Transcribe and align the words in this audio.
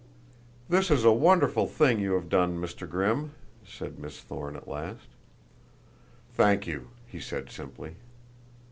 "This 0.67 0.89
is 0.89 1.05
a 1.05 1.11
wonderful 1.11 1.67
thing 1.67 1.99
you 1.99 2.13
have 2.13 2.27
done, 2.27 2.57
Mr. 2.57 2.89
Grimm," 2.89 3.33
said 3.63 3.99
Miss 3.99 4.19
Thorne 4.19 4.55
at 4.55 4.67
last. 4.67 5.05
"Thank 6.33 6.65
you," 6.65 6.87
he 7.05 7.19
said 7.19 7.51
simply. 7.51 7.97